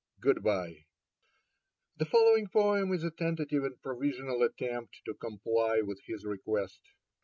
[0.19, 0.85] Good bye."
[1.97, 6.81] The following poem is a tentative and provisional attempt to comply with his request.